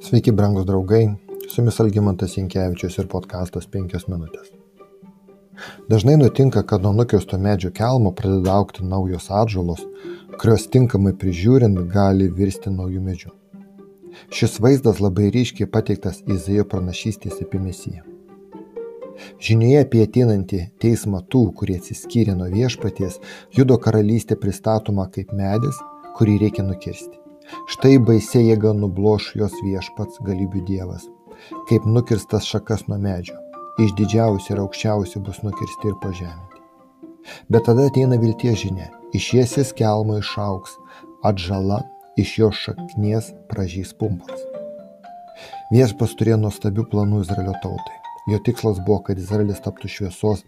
[0.00, 1.02] Sveiki, brangūs draugai,
[1.44, 4.46] su jumis Algymantas Jankievičius ir podkastas 5 minutės.
[5.92, 9.82] Dažnai nutinka, kad nuo nukirsto medžio kelmo pradeda aukti naujos atžalos,
[10.40, 13.34] kurios tinkamai prižiūrint gali virsti naujų medžių.
[14.32, 18.00] Šis vaizdas labai ryškiai pateiktas Izaijo pranašystės apie Mesiją.
[19.36, 23.20] Žinioje apie ateinantį teismą tų, kurie atsiskyrė nuo viešpaties,
[23.52, 25.76] judo karalystė pristatoma kaip medis,
[26.16, 27.19] kurį reikia nukirsti.
[27.70, 31.06] Štai baisia jėga nubloš jos viešpats galybių dievas,
[31.70, 33.38] kaip nukirstas šakas nuo medžio.
[33.80, 36.60] Išdidžiausi ir aukščiausi bus nukirsti ir pažeminti.
[37.52, 38.90] Bet tada ateina vilties žinia.
[39.16, 40.76] Iš jėsis kelmo išauks,
[41.26, 41.80] atžala,
[42.20, 44.44] iš jos šaknies pražys pumpuras.
[45.72, 47.99] Viešpas turėjo nuostabių planų Izraelio tautai.
[48.28, 50.42] Jo tikslas buvo, kad Izraelis taptų šviesos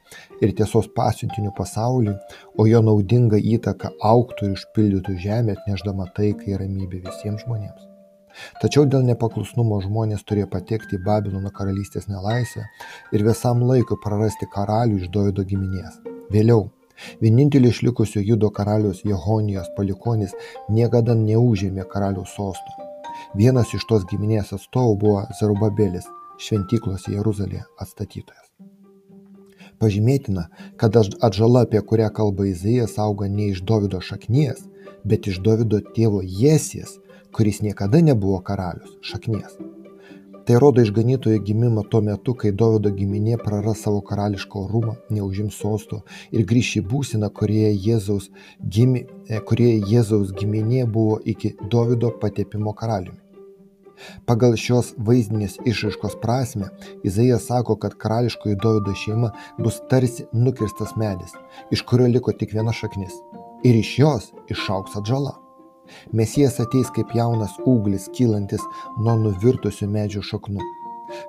[0.44, 2.18] ir tiesos pasiuntiniu pasauliui,
[2.58, 7.88] o jo naudinga įtaka auktų ir užpildytų žemę, atneždama taiką ir ramybę visiems žmonėms.
[8.60, 12.64] Tačiau dėl nepaklusnumo žmonės turėjo patekti į Babilono karalystės nelaisvę
[13.12, 15.98] ir visam laikui prarasti karalių iš Dovido giminės.
[16.32, 16.70] Vėliau,
[17.20, 20.32] vienintelį išlikusio judo karalius Jehonijos palikonis
[20.70, 22.88] niekada neužėmė karaliaus sosto.
[23.36, 28.48] Vienas iš tos giminės atstovų buvo Zerubabelis, šventyklos Jeruzalėje atstatytojas.
[29.82, 30.46] Pažymėtina,
[30.78, 34.68] kad atžala, apie kurią kalba Izaijas, auga ne iš Davido šaknies,
[35.04, 36.98] bet iš Davido tėvo Jesijas,
[37.34, 39.56] kuris niekada nebuvo karalius, šaknies.
[40.46, 46.00] Tai rodo išganytojo gimimą tuo metu, kai Davido giminė praras savo karališką orumą, neužims sosto
[46.34, 48.30] ir grįš į būsiną, kurioje Jėzaus,
[48.76, 49.04] gimi,
[49.50, 53.18] kurioje Jėzaus giminė buvo iki Davido patepimo karaliumi.
[54.28, 56.70] Pagal šios vaizdinės išraiškos prasme,
[57.06, 61.34] Izaijas sako, kad karališkoji Dovido šeima bus tarsi nukirstas medis,
[61.70, 63.14] iš kurio liko tik viena šaknis.
[63.62, 65.36] Ir iš jos išauks atžala.
[66.12, 68.62] Mesijas ateis kaip jaunas ūglis kylantis
[68.98, 70.70] nuo nuvirtusių medžių šaknų.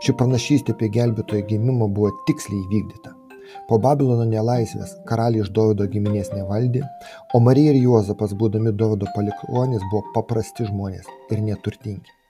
[0.04, 3.14] Ši pranašystė apie gelbėtojo gimimą buvo tiksliai įvykdyta.
[3.68, 6.82] Po Babilono nelaisvės karaliai iš Dovido giminės nevaldė,
[7.36, 12.23] o Marija ir Juozapas, būdami Dovido palikonys, buvo paprasti žmonės ir neturtingi.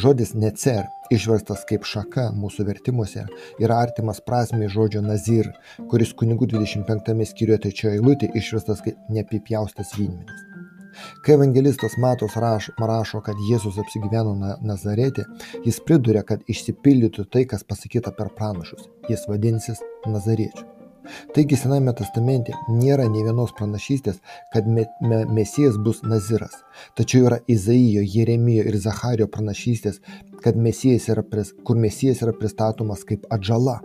[0.00, 3.26] Žodis necer, išverstas kaip šaka mūsų vertimuose,
[3.62, 5.52] yra artimas prasmei žodžio nazir,
[5.90, 10.44] kuris kunigų 25 skyriuje trečioje eilutė išverstas kaip neapipjaustas vynmenis.
[11.24, 14.32] Kai evangelistas Matos rašo, rašo, kad Jėzus apsigyveno
[14.64, 15.26] Nazarete,
[15.66, 18.88] jis priduria, kad išsipildytų tai, kas pasakyta per pranašus.
[19.10, 20.75] Jis vadinsis Nazariečiu.
[21.34, 24.20] Taigi Sename testamente nėra nei vienos pranašystės,
[24.52, 26.56] kad me, me, Mesijas bus Naziras.
[26.98, 30.00] Tačiau yra Izaijo, Jeremijo ir Zachario pranašystės,
[30.42, 31.24] kad mesijas yra,
[31.64, 33.80] kur Mesijas yra pristatomas kaip atžala.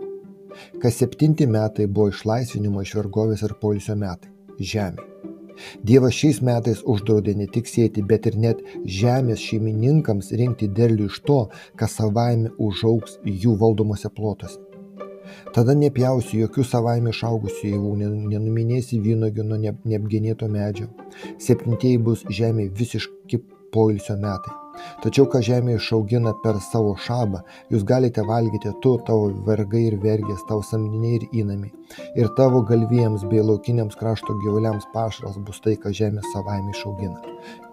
[0.82, 4.30] Kas septinti metai buvo išlaisvinimo iš vergovės ir polisio metai-
[4.72, 5.08] žemė.
[5.88, 8.62] Dievas šiais metais uždraudė ne tik sėti, bet ir net
[8.98, 11.40] žemės šeimininkams rinkti derlių iš to,
[11.76, 14.71] kas savaime užauks jų valdomose plotose.
[15.56, 17.92] Tada nepjausi jokių savaime išaugusių javų,
[18.32, 20.88] nenuminėsi vynogių nuo neapgenėto medžio.
[21.42, 24.58] Septintieji bus žemė visiški poilsio metai.
[25.02, 30.44] Tačiau, ką žemė išaugina per savo šabą, jūs galite valgyti tu, tavo vergai ir vergės,
[30.48, 31.72] tavo samdiniai ir įnamiai.
[32.18, 37.20] Ir tavo galvijams bei laukiniams krašto gyvuliams pašaras bus tai, ką žemė savaime išaugina.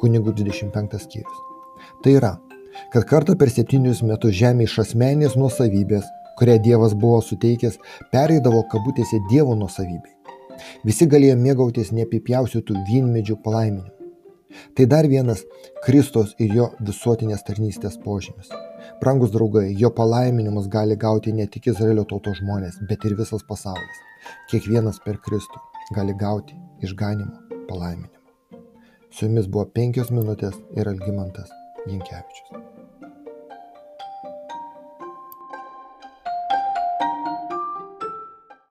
[0.02, 1.42] Kunigų 25 skyrius.
[2.04, 2.34] Tai yra,
[2.94, 6.08] kad kartą per septynius metus žemė iš asmenės nuosavybės
[6.40, 7.78] kurią Dievas buvo suteikęs,
[8.14, 10.16] pereidavo kabutėse Dievo nusavybei.
[10.88, 13.96] Visi galėjo mėgautis neapipjausitų vynmedžių palaiminimu.
[14.76, 15.44] Tai dar vienas
[15.86, 18.50] Kristos ir jo visuotinės tarnystės požymis.
[19.02, 24.02] Brangus draugai, jo palaiminimus gali gauti ne tik Izraelio tautos žmonės, bet ir visas pasaulis.
[24.50, 25.62] Kiekvienas per Kristų
[25.96, 28.18] gali gauti išganimo palaiminimą.
[29.14, 31.54] Su jumis buvo penkios minutės ir Algymantas
[31.86, 32.79] Jankievičius.